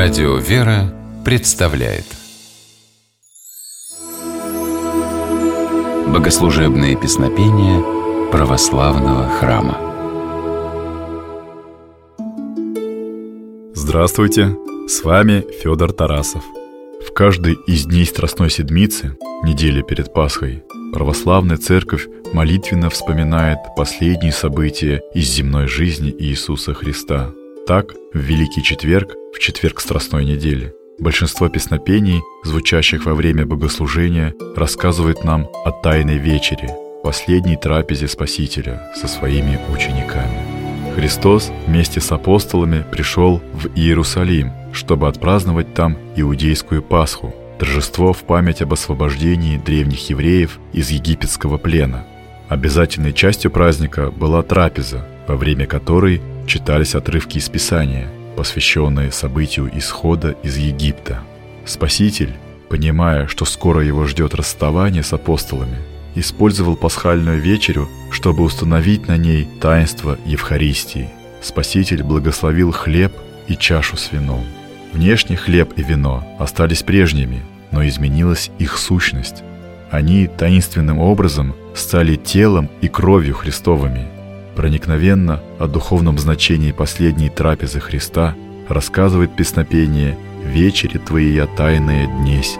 Радио 0.00 0.36
«Вера» 0.36 0.94
представляет 1.24 2.04
Богослужебные 6.06 6.94
песнопения 6.94 7.82
православного 8.30 9.28
храма 9.28 9.76
Здравствуйте! 13.74 14.56
С 14.86 15.02
вами 15.02 15.44
Федор 15.60 15.92
Тарасов. 15.92 16.44
В 17.04 17.12
каждый 17.12 17.54
из 17.66 17.84
дней 17.86 18.06
Страстной 18.06 18.50
Седмицы, 18.50 19.16
недели 19.42 19.82
перед 19.82 20.12
Пасхой, 20.12 20.62
православная 20.92 21.56
церковь 21.56 22.06
молитвенно 22.32 22.88
вспоминает 22.88 23.58
последние 23.76 24.30
события 24.30 25.02
из 25.12 25.28
земной 25.28 25.66
жизни 25.66 26.14
Иисуса 26.16 26.72
Христа. 26.72 27.32
Так, 27.68 27.92
в 28.14 28.18
Великий 28.18 28.62
Четверг 28.62 29.12
в 29.34 29.38
четверг 29.40 29.80
Страстной 29.80 30.24
недели. 30.24 30.72
Большинство 30.98 31.50
песнопений, 31.50 32.22
звучащих 32.42 33.04
во 33.04 33.14
время 33.14 33.44
богослужения, 33.44 34.32
рассказывает 34.56 35.22
нам 35.22 35.50
о 35.66 35.70
Тайной 35.70 36.16
Вечере, 36.16 36.74
последней 37.02 37.56
трапезе 37.56 38.08
Спасителя 38.08 38.90
со 38.96 39.06
своими 39.06 39.60
учениками. 39.70 40.94
Христос 40.94 41.52
вместе 41.66 42.00
с 42.00 42.10
апостолами 42.10 42.86
пришел 42.90 43.42
в 43.52 43.66
Иерусалим, 43.76 44.50
чтобы 44.72 45.06
отпраздновать 45.06 45.74
там 45.74 45.98
иудейскую 46.16 46.82
Пасху, 46.82 47.34
торжество 47.58 48.14
в 48.14 48.24
память 48.24 48.62
об 48.62 48.72
освобождении 48.72 49.58
древних 49.58 50.08
евреев 50.08 50.58
из 50.72 50.88
египетского 50.88 51.58
плена. 51.58 52.06
Обязательной 52.48 53.12
частью 53.12 53.50
праздника 53.50 54.10
была 54.10 54.42
трапеза, 54.42 55.06
во 55.26 55.36
время 55.36 55.66
которой 55.66 56.22
читались 56.48 56.94
отрывки 56.94 57.38
из 57.38 57.48
Писания– 57.48 58.08
посвященные 58.36 59.12
событию 59.12 59.70
исхода 59.76 60.34
из 60.42 60.56
Египта. 60.56 61.20
Спаситель, 61.66 62.32
понимая, 62.70 63.26
что 63.26 63.44
скоро 63.44 63.84
его 63.84 64.06
ждет 64.06 64.34
расставание 64.34 65.02
с 65.02 65.12
апостолами, 65.12 65.76
использовал 66.14 66.74
пасхальную 66.76 67.38
вечерю, 67.38 67.88
чтобы 68.10 68.42
установить 68.44 69.06
на 69.08 69.18
ней 69.18 69.46
таинство 69.60 70.18
Евхаристии. 70.24 71.10
Спаситель 71.42 72.02
благословил 72.02 72.72
хлеб 72.72 73.12
и 73.46 73.54
чашу 73.54 73.96
с 73.96 74.10
вином. 74.10 74.44
Внешне 74.92 75.36
хлеб 75.36 75.74
и 75.76 75.82
вино 75.82 76.26
остались 76.38 76.82
прежними, 76.82 77.42
но 77.70 77.86
изменилась 77.86 78.50
их 78.58 78.78
сущность. 78.78 79.42
Они 79.90 80.26
таинственным 80.26 80.98
образом 80.98 81.54
стали 81.74 82.16
телом 82.16 82.70
и 82.80 82.88
кровью 82.88 83.34
Христовыми– 83.34 84.08
проникновенно 84.58 85.40
о 85.60 85.68
духовном 85.68 86.18
значении 86.18 86.72
последней 86.72 87.30
трапезы 87.30 87.78
Христа 87.78 88.34
рассказывает 88.68 89.36
песнопение 89.36 90.18
«Вечери 90.44 90.98
твои 90.98 91.32
я 91.32 91.46
тайная 91.46 92.08
днесь». 92.08 92.56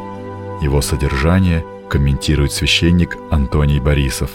Его 0.63 0.81
содержание 0.81 1.65
комментирует 1.91 2.53
священник 2.53 3.17
Антоний 3.33 3.81
Борисов. 3.81 4.31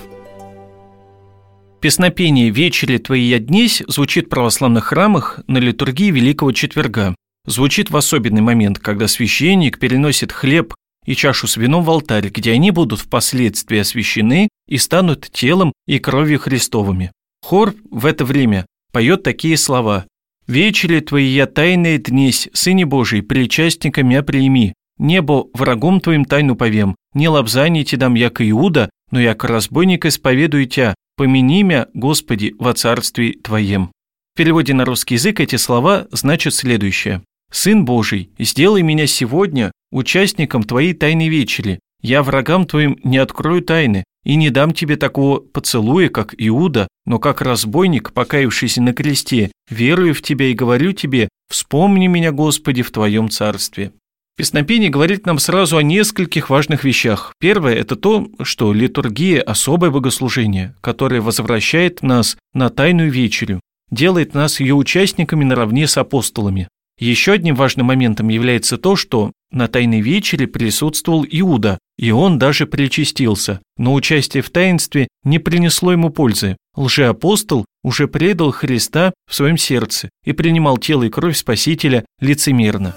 Песнопение 1.80 2.50
«Вечери 2.50 2.98
твои 2.98 3.24
я 3.24 3.40
днесь» 3.40 3.82
звучит 3.88 4.26
в 4.26 4.30
православных 4.30 4.88
храмах 4.88 5.40
на 5.48 5.58
литургии 5.60 6.12
Великого 6.12 6.52
Четверга. 6.52 7.16
Звучит 7.48 7.90
в 7.90 7.96
особенный 7.96 8.42
момент, 8.42 8.80
когда 8.80 9.08
священник 9.08 9.80
переносит 9.80 10.34
хлеб 10.34 10.76
и 11.06 11.16
чашу 11.16 11.48
с 11.48 11.56
вином 11.56 11.86
в 11.86 11.90
алтарь, 11.90 12.28
где 12.28 12.52
они 12.52 12.72
будут 12.72 13.00
впоследствии 13.00 13.80
освящены 13.80 14.50
и 14.68 14.78
станут 14.78 15.32
телом 15.32 15.72
и 15.88 15.98
кровью 15.98 16.40
Христовыми. 16.40 17.14
Хор 17.44 17.76
в 17.92 18.06
это 18.06 18.24
время 18.24 18.66
поет 18.94 19.24
такие 19.24 19.58
слова 19.58 20.06
«Вечери 20.48 21.02
твои 21.02 21.26
я 21.26 21.46
тайные 21.46 21.98
днесь, 21.98 22.48
Сыне 22.54 22.86
Божий, 22.86 23.22
причастника 23.22 24.02
мя 24.02 24.24
прими, 24.24 24.74
небо 24.98 25.48
врагом 25.54 26.00
твоим 26.00 26.24
тайну 26.24 26.56
повем, 26.56 26.96
не 27.14 27.28
лобзаните 27.28 27.98
дам 27.98 28.14
як 28.16 28.42
Иуда, 28.42 28.90
но 29.12 29.20
як 29.20 29.44
разбойник 29.44 30.06
исповедую 30.06 30.68
тя, 30.68 30.96
помяни 31.18 31.64
мя, 31.64 31.88
Господи, 31.94 32.56
во 32.60 32.74
царстве 32.74 33.34
Твоем». 33.34 33.92
В 34.34 34.38
переводе 34.38 34.74
на 34.74 34.86
русский 34.86 35.16
язык 35.16 35.42
эти 35.42 35.58
слова 35.58 36.08
значат 36.12 36.54
следующее. 36.54 37.24
«Сын 37.52 37.84
Божий, 37.84 38.32
сделай 38.40 38.84
меня 38.84 39.06
сегодня 39.06 39.74
участником 39.92 40.64
Твоей 40.64 40.94
тайной 40.94 41.28
вечери. 41.28 41.80
Я 42.04 42.22
врагам 42.22 42.66
Твоим 42.66 43.00
не 43.04 43.18
открою 43.18 43.62
тайны, 43.62 44.04
и 44.26 44.36
не 44.36 44.50
дам 44.50 44.74
тебе 44.74 44.98
такого 44.98 45.40
поцелуя, 45.40 46.10
как 46.10 46.36
Иуда, 46.38 46.88
но 47.06 47.18
как 47.18 47.42
разбойник, 47.42 48.12
покаявшийся 48.14 48.82
на 48.82 48.94
кресте, 48.94 49.52
верую 49.70 50.14
в 50.14 50.22
тебя 50.22 50.48
и 50.48 50.54
говорю 50.54 50.92
тебе, 50.92 51.30
вспомни 51.50 52.08
меня, 52.08 52.32
Господи, 52.32 52.82
в 52.82 52.92
твоем 52.92 53.30
царстве». 53.30 53.94
Песнопение 54.36 54.90
говорит 54.90 55.28
нам 55.28 55.38
сразу 55.38 55.78
о 55.78 55.84
нескольких 55.84 56.50
важных 56.50 56.84
вещах. 56.84 57.34
Первое– 57.40 57.76
это 57.76 57.96
то, 57.96 58.28
что 58.42 58.74
литургия– 58.74 59.42
особое 59.44 59.92
богослужение, 59.92 60.76
которое 60.82 61.22
возвращает 61.22 62.02
нас 62.02 62.36
на 62.52 62.72
Тайную 62.72 63.12
Вечерю, 63.12 63.62
делает 63.92 64.34
нас 64.34 64.60
ее 64.60 64.74
участниками 64.74 65.44
наравне 65.44 65.88
с 65.88 65.98
апостолами. 65.98 66.68
Еще 66.98 67.34
одним 67.34 67.54
важным 67.54 67.88
моментом 67.88 68.30
является 68.30 68.80
то, 68.80 68.96
что 68.96 69.32
на 69.54 69.68
Тайной 69.68 70.02
Вечере 70.02 70.48
присутствовал 70.48 71.26
Иуда, 71.30 71.78
и 71.98 72.12
он 72.12 72.40
даже 72.40 72.66
причастился, 72.66 73.62
но 73.78 73.94
участие 73.94 74.42
в 74.42 74.50
таинстве 74.50 75.08
не 75.24 75.40
принесло 75.40 75.92
ему 75.92 76.10
пользы. 76.10 76.58
Лжеапостол 76.76 77.66
уже 77.84 78.08
предал 78.08 78.52
Христа 78.52 79.14
в 79.30 79.36
своем 79.36 79.58
сердце 79.58 80.10
и 80.26 80.34
принимал 80.34 80.78
тело 80.78 81.04
и 81.04 81.10
кровь 81.10 81.38
Спасителя 81.38 82.04
лицемерно. 82.20 82.96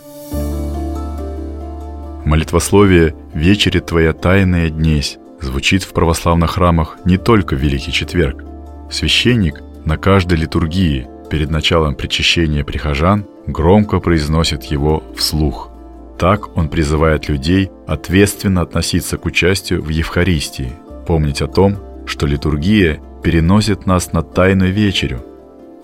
Молитвословие 2.24 3.14
«Вечери 3.34 3.80
твоя 3.80 4.12
тайная 4.12 4.70
днесь» 4.70 5.18
звучит 5.40 5.82
в 5.82 5.92
православных 5.92 6.52
храмах 6.52 6.96
не 7.04 7.18
только 7.18 7.54
в 7.54 7.60
Великий 7.60 7.92
Четверг. 7.92 8.42
Священник 8.90 9.60
на 9.84 9.98
каждой 9.98 10.38
литургии 10.38 11.06
перед 11.30 11.50
началом 11.50 11.94
причащения 11.94 12.64
прихожан 12.64 13.26
громко 13.46 14.00
произносит 14.00 14.64
его 14.64 15.04
вслух– 15.14 15.70
так 16.18 16.56
он 16.56 16.68
призывает 16.68 17.28
людей 17.28 17.70
ответственно 17.86 18.62
относиться 18.62 19.18
к 19.18 19.26
участию 19.26 19.82
в 19.82 19.88
Евхаристии, 19.88 20.72
помнить 21.06 21.42
о 21.42 21.46
том, 21.46 21.76
что 22.06 22.26
литургия 22.26 23.00
переносит 23.22 23.86
нас 23.86 24.12
на 24.12 24.22
Тайную 24.22 24.72
Вечерю. 24.72 25.24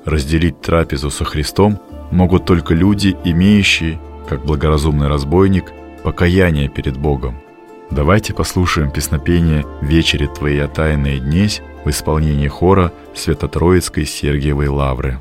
Разделить 0.05 0.61
трапезу 0.61 1.11
со 1.11 1.25
Христом 1.25 1.79
могут 2.11 2.45
только 2.45 2.75
люди, 2.75 3.17
имеющие, 3.25 4.01
как 4.29 4.45
благоразумный 4.45 5.09
разбойник, 5.09 5.65
покаяние 6.03 6.69
перед 6.69 6.97
Богом. 6.97 7.37
Давайте 7.91 8.33
послушаем 8.33 8.91
песнопение 8.91 9.65
«Вечери 9.83 10.27
Твоя 10.27 10.67
тайная 10.67 11.19
днесь» 11.19 11.61
в 11.85 11.91
исполнении 11.91 12.49
хора 12.49 12.93
Свято-Троицкой 13.15 14.07
Сергиевой 14.07 14.69
Лавры. 14.69 15.21